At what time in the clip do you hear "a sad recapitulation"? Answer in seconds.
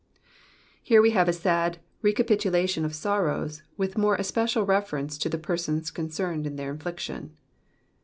1.29-2.85